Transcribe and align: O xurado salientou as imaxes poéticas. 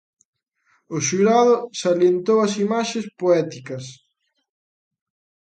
O 0.95 0.97
xurado 1.07 1.55
salientou 1.81 2.37
as 2.41 2.53
imaxes 2.65 3.05
poéticas. 3.19 3.85